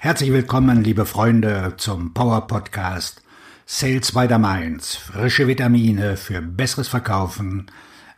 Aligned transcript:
Herzlich 0.00 0.30
willkommen, 0.32 0.84
liebe 0.84 1.06
Freunde, 1.06 1.74
zum 1.76 2.14
Power 2.14 2.46
Podcast 2.46 3.20
Sales 3.66 4.12
by 4.12 4.28
the 4.28 4.38
Mainz. 4.38 4.94
Frische 4.94 5.48
Vitamine 5.48 6.16
für 6.16 6.40
besseres 6.40 6.86
Verkaufen 6.86 7.66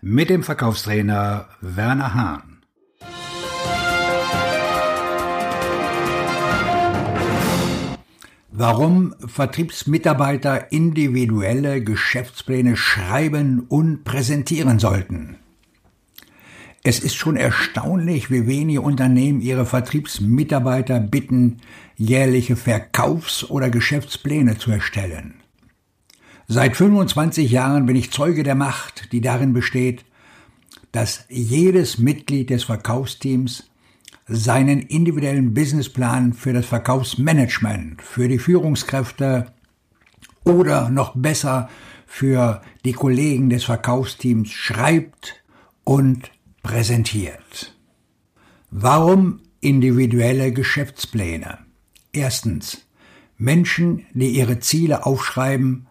mit 0.03 0.29
dem 0.29 0.43
Verkaufstrainer 0.43 1.49
Werner 1.63 2.13
Hahn. 2.13 2.61
Warum 8.51 9.15
Vertriebsmitarbeiter 9.26 10.72
individuelle 10.72 11.83
Geschäftspläne 11.83 12.76
schreiben 12.76 13.65
und 13.71 14.04
präsentieren 14.04 14.81
sollten. 14.81 15.38
Es 16.83 16.98
ist 16.98 17.15
schon 17.15 17.37
erstaunlich, 17.37 18.30
wie 18.30 18.46
wenige 18.46 18.80
Unternehmen 18.80 19.42
ihre 19.42 19.66
Vertriebsmitarbeiter 19.66 20.98
bitten, 20.98 21.59
jährliche 21.96 22.56
Verkaufs- 22.56 23.45
oder 23.45 23.68
Geschäftspläne 23.68 24.56
zu 24.56 24.70
erstellen. 24.70 25.34
Seit 26.48 26.77
25 26.77 27.50
Jahren 27.50 27.84
bin 27.84 27.96
ich 27.96 28.10
Zeuge 28.10 28.42
der 28.45 28.55
Macht, 28.55 29.12
die 29.12 29.20
darin 29.20 29.52
besteht, 29.52 30.06
dass 30.91 31.27
jedes 31.28 31.98
Mitglied 31.98 32.48
des 32.48 32.64
Verkaufsteams 32.64 33.70
seinen 34.27 34.80
individuellen 34.80 35.52
Businessplan 35.52 36.33
für 36.33 36.52
das 36.52 36.64
Verkaufsmanagement, 36.64 38.00
für 38.00 38.27
die 38.27 38.38
Führungskräfte 38.38 39.52
oder 40.44 40.88
noch 40.88 41.14
besser 41.14 41.69
für 42.06 42.62
die 42.84 42.94
Kollegen 42.94 43.50
des 43.50 43.64
Verkaufsteams 43.64 44.50
schreibt 44.50 45.42
und 45.84 46.30
präsentiert. 46.62 47.74
Warum 48.70 49.41
individuelle 49.60 50.52
Geschäftspläne? 50.52 51.59
Erstens. 52.12 52.86
Menschen, 53.36 54.05
die 54.12 54.28
ihre 54.28 54.61
Ziele 54.61 55.06
aufschreiben, 55.06 55.86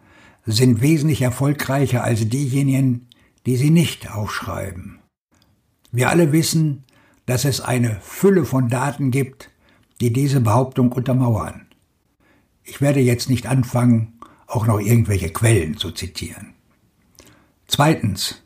sind 0.46 0.80
wesentlich 0.80 1.22
erfolgreicher 1.22 2.04
als 2.04 2.28
diejenigen, 2.28 3.08
die 3.46 3.56
sie 3.56 3.70
nicht 3.70 4.10
aufschreiben. 4.10 5.00
Wir 5.90 6.10
alle 6.10 6.32
wissen, 6.32 6.84
dass 7.26 7.44
es 7.44 7.60
eine 7.60 7.98
Fülle 8.00 8.44
von 8.44 8.68
Daten 8.68 9.10
gibt, 9.10 9.50
die 10.00 10.12
diese 10.12 10.40
Behauptung 10.40 10.92
untermauern. 10.92 11.66
Ich 12.62 12.80
werde 12.80 13.00
jetzt 13.00 13.28
nicht 13.28 13.46
anfangen, 13.46 14.18
auch 14.46 14.66
noch 14.66 14.80
irgendwelche 14.80 15.30
Quellen 15.30 15.76
zu 15.76 15.90
zitieren. 15.90 16.54
Zweitens. 17.66 18.42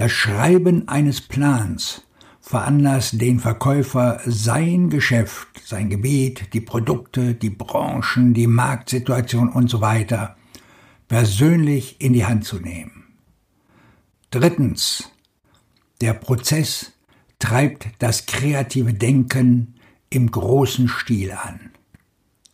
Das 0.00 0.12
Schreiben 0.12 0.88
eines 0.88 1.20
Plans 1.20 2.06
veranlasst 2.40 3.20
den 3.20 3.38
Verkäufer, 3.38 4.18
sein 4.24 4.88
Geschäft, 4.88 5.60
sein 5.62 5.90
Gebiet, 5.90 6.54
die 6.54 6.62
Produkte, 6.62 7.34
die 7.34 7.50
Branchen, 7.50 8.32
die 8.32 8.46
Marktsituation 8.46 9.50
und 9.50 9.68
so 9.68 9.82
persönlich 11.06 12.00
in 12.00 12.14
die 12.14 12.24
Hand 12.24 12.46
zu 12.46 12.60
nehmen. 12.60 13.08
Drittens. 14.30 15.10
Der 16.00 16.14
Prozess 16.14 16.92
treibt 17.38 17.86
das 17.98 18.24
kreative 18.24 18.94
Denken 18.94 19.74
im 20.08 20.30
großen 20.30 20.88
Stil 20.88 21.32
an. 21.32 21.72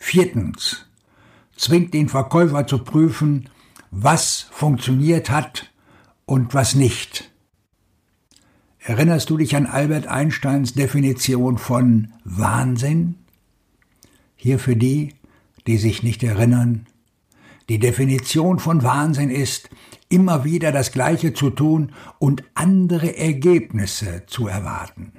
Viertens. 0.01 0.87
Zwingt 1.57 1.95
den 1.95 2.09
Verkäufer 2.09 2.67
zu 2.67 2.79
prüfen, 2.79 3.51
was 3.93 4.49
funktioniert 4.51 5.31
hat 5.31 5.71
und 6.25 6.53
was 6.53 6.75
nicht. 6.75 7.16
Erinnerst 8.87 9.31
du 9.31 9.37
dich 9.37 9.57
an 9.57 9.67
Albert 9.67 10.07
Einsteins 10.07 10.75
Definition 10.75 11.59
von 11.59 12.13
Wahnsinn? 12.23 13.17
Hier 14.37 14.61
für 14.61 14.77
die, 14.77 15.13
die 15.67 15.77
sich 15.77 16.05
nicht 16.05 16.23
erinnern. 16.23 16.87
Die 17.69 17.81
Definition 17.81 18.61
von 18.61 18.85
Wahnsinn 18.85 19.29
ist, 19.29 19.71
immer 20.09 20.45
wieder 20.45 20.71
das 20.71 20.93
Gleiche 20.93 21.35
zu 21.35 21.51
tun 21.51 21.95
und 22.21 22.45
andere 22.55 23.17
Ergebnisse 23.17 24.23
zu 24.29 24.47
erwarten. 24.47 25.11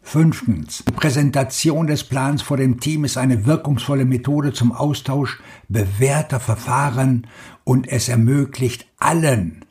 Fünftens. 0.00 0.84
Präsentation 0.84 1.86
des 1.86 2.04
Plans 2.04 2.40
vor 2.40 2.56
dem 2.56 2.80
Team 2.80 3.04
ist 3.04 3.18
eine 3.18 3.44
wirkungsvolle 3.44 4.06
Methode 4.06 4.54
zum 4.54 4.72
Austausch 4.72 5.42
bewährter 5.68 6.40
Verfahren 6.40 7.26
und 7.62 7.86
es 7.88 8.08
ermöglicht 8.08 8.86
allen, 8.96 9.63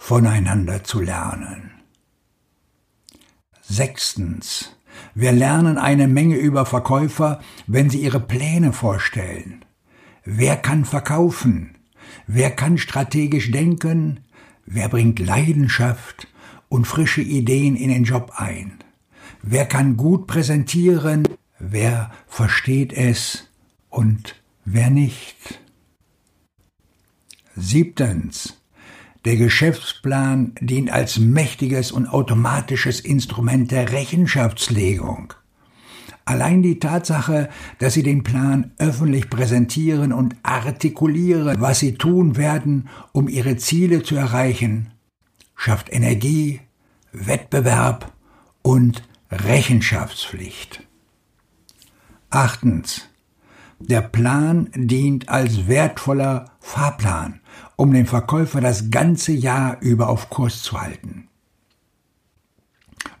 voneinander 0.00 0.82
zu 0.82 1.00
lernen. 1.00 1.70
Sechstens. 3.62 4.74
Wir 5.14 5.30
lernen 5.30 5.78
eine 5.78 6.08
Menge 6.08 6.36
über 6.36 6.66
Verkäufer, 6.66 7.40
wenn 7.68 7.90
sie 7.90 8.00
ihre 8.00 8.18
Pläne 8.18 8.72
vorstellen. 8.72 9.64
Wer 10.24 10.56
kann 10.56 10.84
verkaufen? 10.84 11.76
Wer 12.26 12.50
kann 12.50 12.78
strategisch 12.78 13.52
denken? 13.52 14.20
Wer 14.64 14.88
bringt 14.88 15.20
Leidenschaft 15.20 16.26
und 16.68 16.86
frische 16.86 17.22
Ideen 17.22 17.76
in 17.76 17.90
den 17.90 18.04
Job 18.04 18.32
ein? 18.36 18.78
Wer 19.42 19.66
kann 19.66 19.96
gut 19.96 20.26
präsentieren? 20.26 21.28
Wer 21.58 22.10
versteht 22.26 22.92
es 22.94 23.48
und 23.90 24.34
wer 24.64 24.90
nicht? 24.90 25.60
Siebtens. 27.54 28.59
Der 29.24 29.36
Geschäftsplan 29.36 30.54
dient 30.60 30.90
als 30.90 31.18
mächtiges 31.18 31.92
und 31.92 32.06
automatisches 32.06 33.00
Instrument 33.00 33.70
der 33.70 33.92
Rechenschaftslegung. 33.92 35.34
Allein 36.24 36.62
die 36.62 36.78
Tatsache, 36.78 37.50
dass 37.78 37.94
Sie 37.94 38.02
den 38.02 38.22
Plan 38.22 38.72
öffentlich 38.78 39.28
präsentieren 39.28 40.12
und 40.12 40.36
artikulieren, 40.42 41.60
was 41.60 41.80
Sie 41.80 41.94
tun 41.94 42.36
werden, 42.36 42.88
um 43.12 43.28
Ihre 43.28 43.56
Ziele 43.56 44.02
zu 44.02 44.16
erreichen, 44.16 44.90
schafft 45.56 45.92
Energie, 45.92 46.60
Wettbewerb 47.12 48.12
und 48.62 49.02
Rechenschaftspflicht. 49.30 50.86
Achtens. 52.30 53.08
Der 53.80 54.02
Plan 54.02 54.70
dient 54.74 55.28
als 55.28 55.66
wertvoller 55.66 56.52
Fahrplan 56.60 57.39
um 57.76 57.92
den 57.92 58.06
Verkäufer 58.06 58.60
das 58.60 58.90
ganze 58.90 59.32
Jahr 59.32 59.78
über 59.80 60.08
auf 60.08 60.30
Kurs 60.30 60.62
zu 60.62 60.80
halten. 60.80 61.28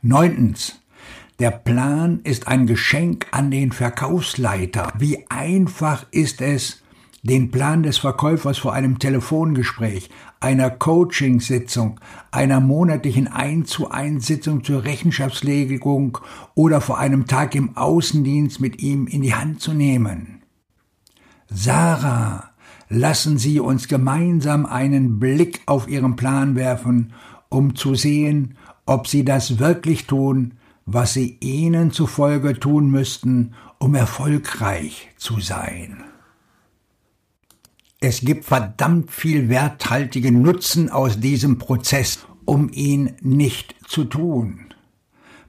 Neuntens. 0.02 0.80
Der 1.38 1.50
Plan 1.50 2.20
ist 2.22 2.48
ein 2.48 2.66
Geschenk 2.66 3.26
an 3.30 3.50
den 3.50 3.72
Verkaufsleiter. 3.72 4.92
Wie 4.98 5.24
einfach 5.30 6.04
ist 6.10 6.42
es, 6.42 6.82
den 7.22 7.50
Plan 7.50 7.82
des 7.82 7.98
Verkäufers 7.98 8.58
vor 8.58 8.72
einem 8.72 8.98
Telefongespräch, 8.98 10.10
einer 10.40 10.70
Coachingsitzung, 10.70 12.00
einer 12.30 12.60
monatlichen 12.60 13.28
1 13.28 13.68
zu 13.68 13.90
1 13.90 14.26
Sitzung 14.26 14.64
zur 14.64 14.84
Rechenschaftslegung 14.84 16.18
oder 16.54 16.80
vor 16.80 16.98
einem 16.98 17.26
Tag 17.26 17.54
im 17.54 17.76
Außendienst 17.76 18.60
mit 18.60 18.80
ihm 18.80 19.06
in 19.06 19.22
die 19.22 19.34
Hand 19.34 19.60
zu 19.60 19.74
nehmen. 19.74 20.42
Sarah, 21.48 22.50
lassen 22.90 23.38
Sie 23.38 23.60
uns 23.60 23.88
gemeinsam 23.88 24.66
einen 24.66 25.18
Blick 25.18 25.62
auf 25.64 25.88
Ihren 25.88 26.16
Plan 26.16 26.56
werfen, 26.56 27.14
um 27.48 27.74
zu 27.76 27.94
sehen, 27.94 28.56
ob 28.84 29.06
Sie 29.06 29.24
das 29.24 29.58
wirklich 29.58 30.06
tun, 30.06 30.54
was 30.84 31.14
Sie 31.14 31.38
ihnen 31.40 31.92
zufolge 31.92 32.58
tun 32.58 32.90
müssten, 32.90 33.54
um 33.78 33.94
erfolgreich 33.94 35.08
zu 35.16 35.40
sein. 35.40 36.02
Es 38.00 38.22
gibt 38.22 38.44
verdammt 38.44 39.10
viel 39.10 39.48
werthaltigen 39.48 40.42
Nutzen 40.42 40.90
aus 40.90 41.20
diesem 41.20 41.58
Prozess, 41.58 42.26
um 42.44 42.70
ihn 42.72 43.12
nicht 43.20 43.76
zu 43.86 44.04
tun. 44.04 44.74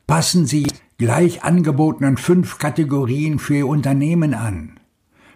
Passen 0.06 0.46
Sie 0.46 0.68
gleich 0.98 1.44
angebotenen 1.44 2.18
fünf 2.18 2.60
Kategorien 2.60 3.40
für 3.40 3.56
Ihr 3.56 3.68
Unternehmen 3.68 4.34
an. 4.34 4.81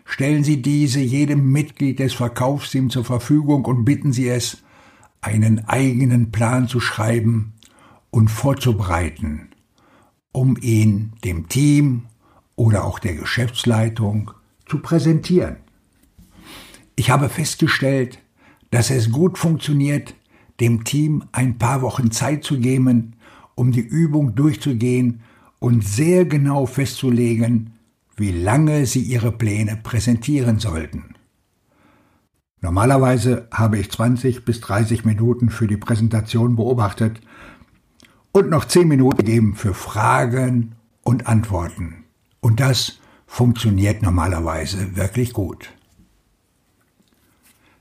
Stellen 0.05 0.43
Sie 0.43 0.61
diese 0.61 1.01
jedem 1.01 1.51
Mitglied 1.51 1.99
des 1.99 2.13
Verkaufsteams 2.13 2.93
zur 2.93 3.03
Verfügung 3.03 3.65
und 3.65 3.83
bitten 3.83 4.13
Sie 4.13 4.29
es, 4.29 4.59
einen 5.19 5.67
eigenen 5.67 6.31
Plan 6.31 6.67
zu 6.67 6.79
schreiben 6.79 7.53
und 8.11 8.29
vorzubereiten, 8.29 9.49
um 10.31 10.55
ihn 10.61 11.13
dem 11.23 11.49
Team 11.49 12.03
oder 12.55 12.85
auch 12.85 12.99
der 12.99 13.15
Geschäftsleitung 13.15 14.31
zu 14.67 14.79
präsentieren. 14.79 15.57
Ich 16.95 17.09
habe 17.09 17.27
festgestellt, 17.27 18.19
dass 18.71 18.89
es 18.89 19.11
gut 19.11 19.37
funktioniert, 19.37 20.15
dem 20.59 20.83
Team 20.85 21.23
ein 21.31 21.57
paar 21.57 21.81
Wochen 21.81 22.11
Zeit 22.11 22.43
zu 22.43 22.59
geben, 22.59 23.13
um 23.55 23.71
die 23.71 23.81
Übung 23.81 24.35
durchzugehen 24.35 25.21
und 25.59 25.85
sehr 25.85 26.25
genau 26.25 26.65
festzulegen, 26.65 27.71
wie 28.15 28.31
lange 28.31 28.85
sie 28.85 29.01
ihre 29.01 29.31
Pläne 29.31 29.77
präsentieren 29.77 30.59
sollten. 30.59 31.15
Normalerweise 32.61 33.47
habe 33.51 33.77
ich 33.77 33.91
20 33.91 34.45
bis 34.45 34.61
30 34.61 35.05
Minuten 35.05 35.49
für 35.49 35.67
die 35.67 35.77
Präsentation 35.77 36.55
beobachtet 36.55 37.21
und 38.31 38.49
noch 38.49 38.65
10 38.65 38.87
Minuten 38.87 39.17
gegeben 39.17 39.55
für 39.55 39.73
Fragen 39.73 40.75
und 41.03 41.27
Antworten. 41.27 42.05
Und 42.39 42.59
das 42.59 42.99
funktioniert 43.27 44.01
normalerweise 44.01 44.95
wirklich 44.95 45.33
gut. 45.33 45.73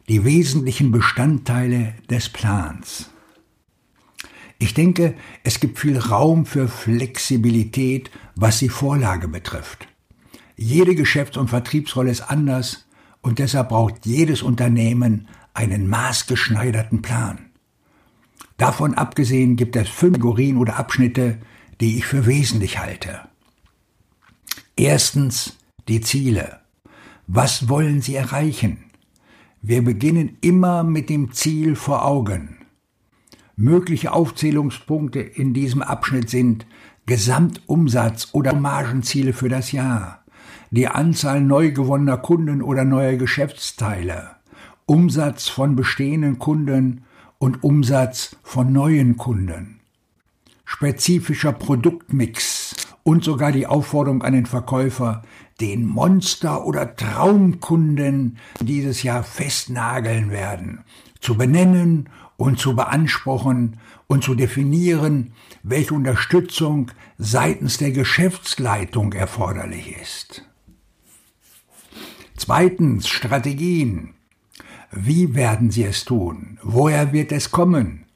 Die 0.08 0.24
wesentlichen 0.24 0.90
Bestandteile 0.90 1.94
des 2.10 2.28
Plans. 2.28 3.08
Ich 4.58 4.74
denke, 4.74 5.14
es 5.44 5.60
gibt 5.60 5.78
viel 5.78 5.98
Raum 5.98 6.44
für 6.44 6.68
Flexibilität, 6.68 8.10
was 8.34 8.58
die 8.58 8.68
Vorlage 8.68 9.28
betrifft. 9.28 9.88
Jede 10.56 10.94
Geschäfts- 10.94 11.36
und 11.36 11.48
Vertriebsrolle 11.48 12.10
ist 12.10 12.22
anders 12.22 12.86
und 13.22 13.38
deshalb 13.38 13.70
braucht 13.70 14.06
jedes 14.06 14.42
Unternehmen 14.42 15.28
einen 15.52 15.88
maßgeschneiderten 15.88 17.02
Plan. 17.02 17.50
Davon 18.56 18.94
abgesehen 18.94 19.56
gibt 19.56 19.74
es 19.76 19.88
fünf 19.88 20.14
Kategorien 20.14 20.56
oder 20.58 20.76
Abschnitte, 20.76 21.38
die 21.80 21.98
ich 21.98 22.06
für 22.06 22.26
wesentlich 22.26 22.78
halte. 22.78 23.20
Erstens 24.76 25.56
die 25.88 26.00
Ziele. 26.00 26.60
Was 27.26 27.68
wollen 27.68 28.00
Sie 28.00 28.14
erreichen? 28.14 28.84
Wir 29.62 29.82
beginnen 29.82 30.36
immer 30.40 30.84
mit 30.84 31.08
dem 31.08 31.32
Ziel 31.32 31.74
vor 31.74 32.04
Augen. 32.04 32.58
Mögliche 33.56 34.12
Aufzählungspunkte 34.12 35.20
in 35.20 35.54
diesem 35.54 35.82
Abschnitt 35.82 36.28
sind 36.28 36.66
Gesamtumsatz 37.06 38.28
oder 38.32 38.52
Margenziele 38.54 39.32
für 39.32 39.48
das 39.48 39.72
Jahr, 39.72 40.23
die 40.74 40.88
Anzahl 40.88 41.40
neu 41.40 41.70
gewonnener 41.70 42.16
Kunden 42.16 42.60
oder 42.60 42.84
neuer 42.84 43.14
Geschäftsteile, 43.14 44.30
Umsatz 44.86 45.48
von 45.48 45.76
bestehenden 45.76 46.40
Kunden 46.40 47.04
und 47.38 47.62
Umsatz 47.62 48.34
von 48.42 48.72
neuen 48.72 49.16
Kunden, 49.16 49.78
spezifischer 50.64 51.52
Produktmix 51.52 52.74
und 53.04 53.22
sogar 53.22 53.52
die 53.52 53.68
Aufforderung 53.68 54.24
an 54.24 54.32
den 54.32 54.46
Verkäufer, 54.46 55.22
den 55.60 55.86
Monster- 55.86 56.66
oder 56.66 56.96
Traumkunden 56.96 58.38
dieses 58.58 59.04
Jahr 59.04 59.22
festnageln 59.22 60.32
werden, 60.32 60.80
zu 61.20 61.36
benennen 61.36 62.08
und 62.36 62.58
zu 62.58 62.74
beanspruchen 62.74 63.78
und 64.08 64.24
zu 64.24 64.34
definieren, 64.34 65.34
welche 65.62 65.94
Unterstützung 65.94 66.90
seitens 67.16 67.78
der 67.78 67.92
Geschäftsleitung 67.92 69.12
erforderlich 69.12 69.96
ist. 70.02 70.44
Zweitens 72.36 73.06
Strategien. 73.08 74.10
Wie 74.90 75.34
werden 75.36 75.70
Sie 75.70 75.84
es 75.84 76.04
tun? 76.04 76.58
Woher 76.62 77.12
wird 77.12 77.30
es 77.30 77.52
kommen? 77.52 78.06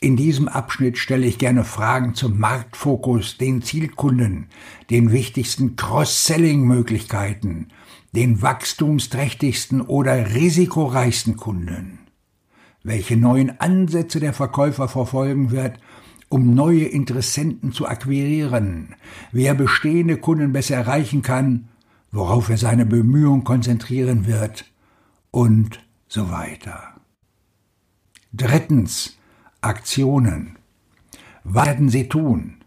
In 0.00 0.16
diesem 0.16 0.48
Abschnitt 0.48 0.98
stelle 0.98 1.26
ich 1.26 1.38
gerne 1.38 1.64
Fragen 1.64 2.14
zum 2.14 2.38
Marktfokus, 2.38 3.38
den 3.38 3.62
Zielkunden, 3.62 4.48
den 4.90 5.12
wichtigsten 5.12 5.76
Cross-Selling-Möglichkeiten, 5.76 7.68
den 8.14 8.42
wachstumsträchtigsten 8.42 9.80
oder 9.80 10.34
risikoreichsten 10.34 11.36
Kunden. 11.36 12.00
Welche 12.84 13.16
neuen 13.16 13.60
Ansätze 13.60 14.20
der 14.20 14.34
Verkäufer 14.34 14.88
verfolgen 14.88 15.50
wird, 15.50 15.80
um 16.28 16.54
neue 16.54 16.84
Interessenten 16.84 17.72
zu 17.72 17.88
akquirieren, 17.88 18.94
wie 19.32 19.44
er 19.44 19.54
bestehende 19.54 20.18
Kunden 20.18 20.52
besser 20.52 20.76
erreichen 20.76 21.22
kann, 21.22 21.68
worauf 22.10 22.48
er 22.48 22.56
seine 22.56 22.86
Bemühungen 22.86 23.44
konzentrieren 23.44 24.26
wird 24.26 24.64
und 25.30 25.80
so 26.08 26.30
weiter. 26.30 26.94
Drittens 28.32 29.16
Aktionen. 29.60 30.56
Was 31.44 31.66
werden 31.66 31.88
Sie 31.88 32.08
tun? 32.08 32.58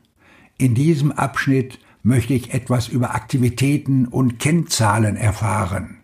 In 0.57 0.75
diesem 0.75 1.11
Abschnitt 1.11 1.79
möchte 2.03 2.33
ich 2.33 2.53
etwas 2.53 2.87
über 2.87 3.15
Aktivitäten 3.15 4.07
und 4.07 4.39
Kennzahlen 4.39 5.15
erfahren. 5.15 5.97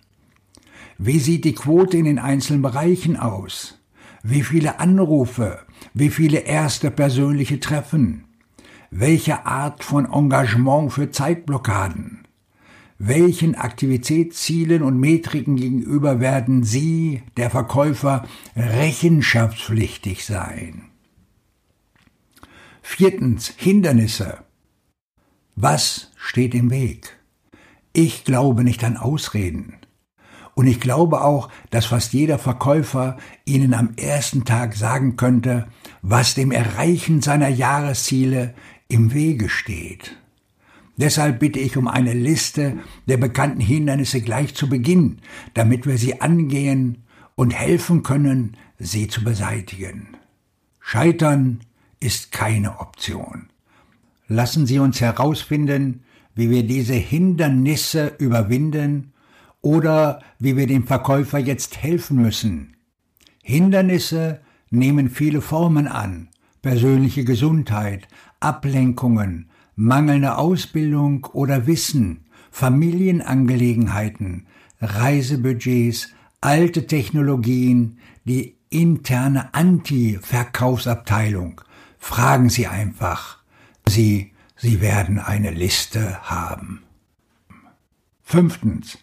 Wie 0.98 1.19
sieht 1.19 1.45
die 1.45 1.54
Quote 1.54 1.98
in 1.98 2.06
den 2.06 2.19
einzelnen 2.19 2.62
Bereichen 2.62 3.18
aus? 3.18 3.80
Wie 4.24 4.44
viele 4.44 4.80
Anrufe? 4.80 5.60
Wie 5.94 6.10
viele 6.10 6.39
erste 6.39 6.89
persönliche 6.92 7.60
Treffen? 7.60 8.25
Welche 8.89 9.45
Art 9.45 9.84
von 9.84 10.12
Engagement 10.12 10.92
für 10.92 11.12
Zeitblockaden? 11.12 12.16
Welchen 12.99 13.53
Aktivitätszielen 13.53 14.81
und 14.81 14.99
Metriken 14.99 15.55
gegenüber 15.55 16.19
werden 16.19 16.63
Sie, 16.63 17.21
der 17.38 17.51
Verkäufer, 17.51 18.27
rechenschaftspflichtig 18.55 20.25
sein? 20.25 20.89
Viertens, 22.81 23.53
Hindernisse. 23.55 24.39
Was 25.55 26.11
steht 26.15 26.55
im 26.55 26.71
Weg? 26.71 27.19
Ich 27.94 28.23
glaube 28.23 28.63
nicht 28.63 28.83
an 28.83 28.97
Ausreden. 28.97 29.75
Und 30.55 30.65
ich 30.65 30.79
glaube 30.79 31.21
auch, 31.21 31.50
dass 31.69 31.85
fast 31.85 32.13
jeder 32.13 32.39
Verkäufer 32.39 33.17
Ihnen 33.45 33.75
am 33.75 33.93
ersten 33.95 34.43
Tag 34.43 34.75
sagen 34.75 35.17
könnte, 35.17 35.67
was 36.01 36.33
dem 36.33 36.51
Erreichen 36.51 37.21
seiner 37.21 37.50
Jahresziele 37.50 38.55
im 38.88 39.13
Wege 39.13 39.50
steht. 39.50 40.17
Deshalb 40.97 41.39
bitte 41.39 41.59
ich 41.59 41.77
um 41.77 41.88
eine 41.88 42.13
Liste 42.13 42.79
der 43.07 43.17
bekannten 43.17 43.61
Hindernisse 43.61 44.21
gleich 44.21 44.55
zu 44.55 44.67
Beginn, 44.67 45.19
damit 45.53 45.85
wir 45.85 45.97
sie 45.97 46.21
angehen 46.21 47.03
und 47.35 47.51
helfen 47.51 48.01
können, 48.01 48.57
sie 48.79 49.07
zu 49.07 49.23
beseitigen. 49.23 50.17
Scheitern 50.79 51.59
ist 51.99 52.31
keine 52.31 52.79
Option. 52.79 53.49
Lassen 54.27 54.65
Sie 54.65 54.79
uns 54.79 54.99
herausfinden, 54.99 56.03
wie 56.35 56.49
wir 56.49 56.63
diese 56.63 56.94
Hindernisse 56.94 58.13
überwinden 58.19 59.13
oder 59.61 60.21
wie 60.39 60.57
wir 60.57 60.67
dem 60.67 60.85
Verkäufer 60.85 61.39
jetzt 61.39 61.77
helfen 61.77 62.21
müssen. 62.21 62.75
Hindernisse 63.43 64.41
nehmen 64.69 65.09
viele 65.09 65.41
Formen 65.41 65.88
an, 65.88 66.29
persönliche 66.61 67.23
Gesundheit, 67.23 68.07
Ablenkungen, 68.39 69.50
mangelnde 69.77 70.38
Ausbildung 70.38 71.24
oder 71.31 71.65
Wissen, 71.68 72.25
Familienangelegenheiten, 72.51 74.47
Reisebudgets, 74.81 76.09
alte 76.41 76.88
Technologien, 76.88 78.00
die 78.25 78.57
interne 78.69 79.53
Anti-Verkaufsabteilung. 79.53 81.62
Fragen 82.00 82.50
Sie 82.50 82.68
einfach. 82.68 83.38
Sie, 83.88 84.33
Sie 84.57 84.81
werden 84.81 85.19
eine 85.19 85.51
Liste 85.51 86.21
haben. 86.24 86.81
Fünftens. 88.24 88.98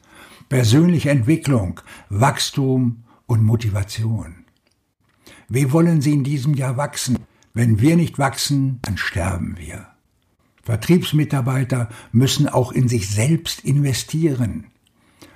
Persönliche 0.49 1.11
Entwicklung, 1.11 1.81
Wachstum 2.11 3.05
und 3.27 3.43
Motivation. 3.43 4.45
Wie 5.49 5.73
wollen 5.73 6.01
Sie 6.01 6.13
in 6.13 6.25
diesem 6.25 6.55
Jahr 6.55 6.77
wachsen? 6.77 7.19
Wenn 7.55 7.81
wir 7.81 7.97
nicht 7.97 8.19
wachsen, 8.19 8.81
dann 8.83 8.99
sterben 8.99 9.57
wir. 9.57 9.94
Vertriebsmitarbeiter 10.65 11.89
müssen 12.13 12.49
auch 12.49 12.73
in 12.73 12.89
sich 12.89 13.09
selbst 13.11 13.65
investieren. 13.65 14.67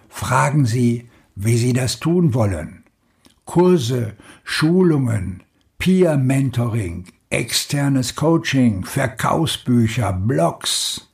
Fragen 0.09 0.65
Sie, 0.65 1.09
wie 1.35 1.57
Sie 1.57 1.73
das 1.73 2.01
tun 2.01 2.35
wollen. 2.35 2.85
Kurse, 3.45 4.15
Schulungen, 4.43 5.43
Peer 5.79 6.17
Mentoring, 6.17 7.05
externes 7.31 8.15
Coaching, 8.15 8.85
Verkaufsbücher, 8.85 10.13
Blogs. 10.13 11.09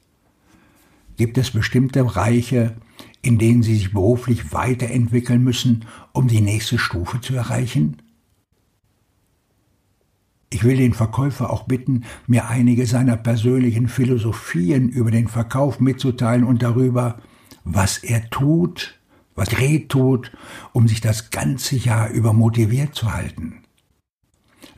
Gibt 1.17 1.39
es 1.39 1.51
bestimmte 1.51 2.05
Bereiche, 2.05 2.77
in 3.21 3.39
denen 3.39 3.63
Sie 3.63 3.75
sich 3.75 3.93
beruflich 3.93 4.53
weiterentwickeln 4.53 5.43
müssen, 5.43 5.85
um 6.13 6.29
die 6.29 6.41
nächste 6.41 6.79
Stufe 6.79 7.21
zu 7.21 7.35
erreichen? 7.35 7.97
Ich 10.55 10.63
will 10.63 10.77
den 10.77 10.93
Verkäufer 10.95 11.51
auch 11.51 11.65
bitten, 11.65 12.05
mir 12.29 12.47
einige 12.47 12.87
seiner 12.87 13.17
persönlichen 13.17 13.89
Philosophien 13.89 14.89
über 14.89 15.11
den 15.11 15.27
Verkauf 15.27 15.81
mitzuteilen 15.81 16.45
und 16.45 16.63
darüber, 16.63 17.19
was 17.65 17.99
er 17.99 18.31
tut, 18.31 19.01
was 19.35 19.49
Gret 19.49 19.89
tut, 19.89 20.31
um 20.73 20.87
sich 20.87 21.01
das 21.01 21.31
ganze 21.31 21.75
Jahr 21.75 22.09
über 22.11 22.33
motiviert 22.33 22.95
zu 22.95 23.13
halten. 23.13 23.65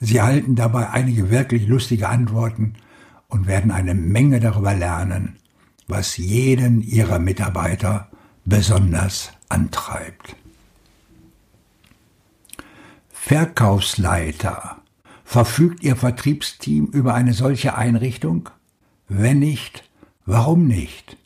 Sie 0.00 0.16
erhalten 0.16 0.54
dabei 0.54 0.88
einige 0.88 1.28
wirklich 1.28 1.68
lustige 1.68 2.08
Antworten 2.08 2.72
und 3.28 3.46
werden 3.46 3.70
eine 3.70 3.92
Menge 3.92 4.40
darüber 4.40 4.72
lernen, 4.72 5.36
was 5.88 6.16
jeden 6.16 6.80
ihrer 6.80 7.18
Mitarbeiter 7.18 8.08
besonders 8.46 9.30
antreibt. 9.50 10.36
Verkaufsleiter 13.10 14.78
Verfügt 15.28 15.82
Ihr 15.82 15.96
Vertriebsteam 15.96 16.86
über 16.86 17.14
eine 17.14 17.32
solche 17.32 17.76
Einrichtung? 17.76 18.48
Wenn 19.08 19.40
nicht, 19.40 19.82
warum 20.24 20.68
nicht? 20.68 21.16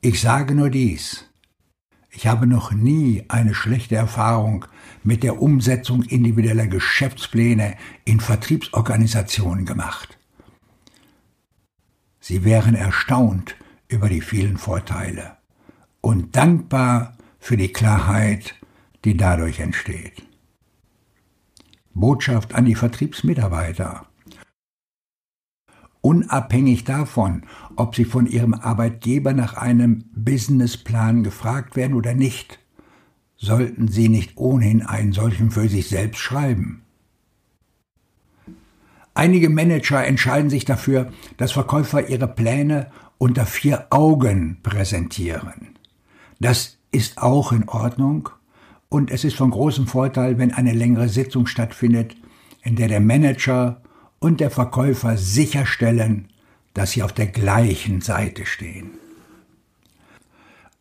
Ich 0.00 0.20
sage 0.20 0.52
nur 0.52 0.68
dies. 0.68 1.26
Ich 2.10 2.26
habe 2.26 2.48
noch 2.48 2.72
nie 2.72 3.24
eine 3.28 3.54
schlechte 3.54 3.94
Erfahrung 3.94 4.64
mit 5.04 5.22
der 5.22 5.40
Umsetzung 5.40 6.02
individueller 6.02 6.66
Geschäftspläne 6.66 7.76
in 8.04 8.18
Vertriebsorganisationen 8.18 9.64
gemacht. 9.64 10.18
Sie 12.18 12.42
wären 12.44 12.74
erstaunt 12.74 13.54
über 13.86 14.08
die 14.08 14.22
vielen 14.22 14.58
Vorteile 14.58 15.36
und 16.00 16.34
dankbar 16.34 17.16
für 17.38 17.56
die 17.56 17.72
Klarheit, 17.72 18.56
die 19.04 19.16
dadurch 19.16 19.60
entsteht. 19.60 20.25
Botschaft 21.96 22.54
an 22.54 22.66
die 22.66 22.74
Vertriebsmitarbeiter. 22.74 24.06
Unabhängig 26.00 26.84
davon, 26.84 27.42
ob 27.74 27.96
sie 27.96 28.04
von 28.04 28.26
ihrem 28.26 28.54
Arbeitgeber 28.54 29.32
nach 29.32 29.54
einem 29.54 30.04
Businessplan 30.14 31.24
gefragt 31.24 31.74
werden 31.74 31.96
oder 31.96 32.14
nicht, 32.14 32.60
sollten 33.36 33.88
sie 33.88 34.08
nicht 34.08 34.36
ohnehin 34.36 34.82
einen 34.82 35.12
solchen 35.12 35.50
für 35.50 35.68
sich 35.68 35.88
selbst 35.88 36.18
schreiben. 36.18 36.82
Einige 39.14 39.48
Manager 39.48 40.06
entscheiden 40.06 40.50
sich 40.50 40.64
dafür, 40.64 41.10
dass 41.38 41.52
Verkäufer 41.52 42.08
ihre 42.08 42.28
Pläne 42.28 42.90
unter 43.18 43.46
vier 43.46 43.86
Augen 43.90 44.58
präsentieren. 44.62 45.76
Das 46.38 46.76
ist 46.92 47.18
auch 47.18 47.52
in 47.52 47.68
Ordnung 47.68 48.28
und 48.88 49.10
es 49.10 49.24
ist 49.24 49.36
von 49.36 49.50
großem 49.50 49.86
Vorteil, 49.86 50.38
wenn 50.38 50.52
eine 50.52 50.72
längere 50.72 51.08
Sitzung 51.08 51.46
stattfindet, 51.46 52.16
in 52.62 52.76
der 52.76 52.88
der 52.88 53.00
Manager 53.00 53.80
und 54.18 54.40
der 54.40 54.50
Verkäufer 54.50 55.16
sicherstellen, 55.16 56.28
dass 56.74 56.92
sie 56.92 57.02
auf 57.02 57.12
der 57.12 57.26
gleichen 57.26 58.00
Seite 58.00 58.46
stehen. 58.46 58.90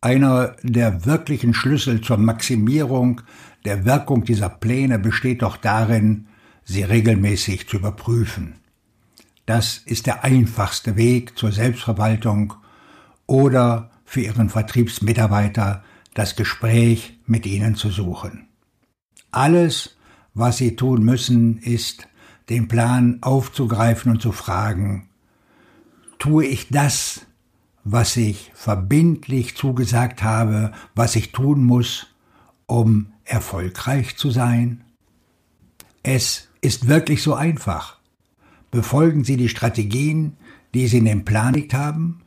Einer 0.02 0.56
der 0.62 1.06
wirklichen 1.06 1.54
Schlüssel 1.54 2.02
zur 2.02 2.18
Maximierung 2.18 3.22
der 3.66 3.86
Wirkung 3.86 4.24
dieser 4.24 4.50
Pläne 4.50 5.00
besteht 5.00 5.42
doch 5.42 5.58
darin, 5.58 6.28
sie 6.64 6.84
regelmäßig 6.84 7.68
zu 7.68 7.78
überprüfen. 7.78 8.56
Das 9.46 9.78
ist 9.78 10.06
der 10.06 10.24
einfachste 10.24 10.96
Weg 10.96 11.38
zur 11.38 11.52
Selbstverwaltung 11.52 12.54
oder 13.26 13.90
für 14.06 14.22
Ihren 14.22 14.50
Vertriebsmitarbeiter 14.50 15.84
das 16.16 16.36
Gespräch 16.36 17.20
mit 17.28 17.46
Ihnen 17.46 17.76
zu 17.76 17.92
suchen. 17.92 18.48
Alles, 19.30 19.98
was 20.34 20.58
Sie 20.58 20.76
tun 20.76 21.04
müssen, 21.04 21.60
ist, 21.60 22.08
den 22.50 22.68
Plan 22.68 23.20
aufzugreifen 23.22 24.12
und 24.12 24.22
zu 24.22 24.32
fragen, 24.32 25.10
tue 26.18 26.46
ich 26.46 26.70
das, 26.70 27.26
was 27.84 28.18
ich 28.18 28.52
verbindlich 28.56 29.56
zugesagt 29.56 30.24
habe, 30.24 30.72
was 30.96 31.16
ich 31.16 31.32
tun 31.32 31.64
muss, 31.64 32.08
um 32.66 33.08
erfolgreich 33.26 34.16
zu 34.16 34.32
sein? 34.32 34.84
Es 36.02 36.50
ist 36.62 36.88
wirklich 36.88 37.22
so 37.22 37.34
einfach. 37.34 38.00
Befolgen 38.72 39.24
Sie 39.24 39.38
die 39.38 39.50
Strategien, 39.50 40.38
die 40.74 40.88
Sie 40.88 41.00
in 41.00 41.06
den 41.06 41.26
Plan 41.26 41.54
gelegt 41.54 41.74
haben? 41.74 42.22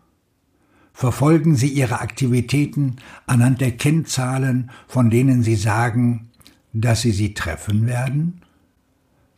Verfolgen 0.98 1.54
Sie 1.54 1.68
Ihre 1.68 2.00
Aktivitäten 2.00 2.96
anhand 3.24 3.60
der 3.60 3.70
Kennzahlen, 3.70 4.72
von 4.88 5.10
denen 5.10 5.44
Sie 5.44 5.54
sagen, 5.54 6.30
dass 6.72 7.02
Sie 7.02 7.12
sie 7.12 7.34
treffen 7.34 7.86
werden? 7.86 8.42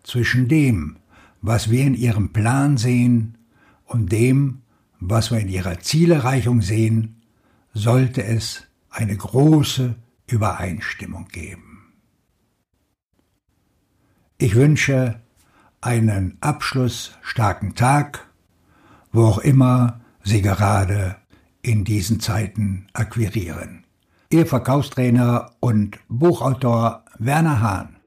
Zwischen 0.03 0.49
dem, 0.49 0.97
was 1.43 1.71
wir 1.71 1.85
in 1.85 1.93
Ihrem 1.93 2.33
Plan 2.33 2.79
sehen, 2.79 3.37
und 3.85 4.11
dem, 4.11 4.63
was 5.01 5.31
wir 5.31 5.39
in 5.39 5.51
Ihrer 5.51 5.81
Zielerreichung 5.81 6.63
sehen, 6.63 7.21
sollte 7.75 8.25
es 8.25 8.63
eine 8.89 9.15
große 9.15 9.97
Übereinstimmung 10.29 11.29
geben. 11.29 11.93
Ich 14.39 14.55
wünsche 14.55 15.21
einen 15.83 16.39
abschlussstarken 16.41 17.75
Tag, 17.75 18.31
wo 19.13 19.27
auch 19.27 19.39
immer 19.41 20.01
Sie 20.23 20.41
gerade 20.41 21.21
in 21.63 21.85
diesen 21.85 22.21
Zeiten 22.21 22.87
akquirieren. 22.93 23.85
Ihr 24.31 24.47
Verkaufstrainer 24.47 25.53
und 25.61 25.99
Buchautor 26.09 27.05
Werner 27.19 27.61
Hahn. 27.61 28.00